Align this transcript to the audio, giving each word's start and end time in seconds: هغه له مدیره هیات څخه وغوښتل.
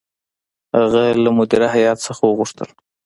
هغه 0.77 1.03
له 1.23 1.29
مدیره 1.37 1.67
هیات 1.75 1.97
څخه 2.07 2.21
وغوښتل. 2.25 2.69